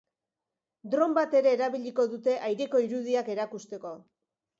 [0.93, 3.93] Drone bat ere erabiliko dute aireko irudiak erakusteko.